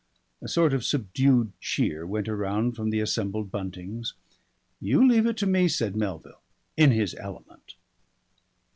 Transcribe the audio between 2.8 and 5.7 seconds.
the assembled Buntings.) "You leave it to me,"